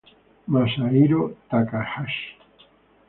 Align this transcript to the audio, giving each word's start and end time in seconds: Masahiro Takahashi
Masahiro 0.51 1.19
Takahashi 1.49 2.25